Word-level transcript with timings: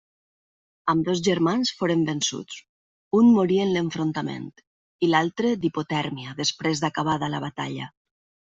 Ambdós 0.93 1.19
germans 1.27 1.71
foren 1.81 2.01
vençuts; 2.07 2.57
un 3.19 3.29
morí 3.37 3.61
en 3.65 3.75
l'enfrontament 3.75 4.49
i 5.09 5.13
l'altre 5.13 5.55
d'hipotèrmia 5.67 6.37
després 6.43 6.85
d'acabada 6.85 7.33
la 7.39 7.47
batalla. 7.49 7.95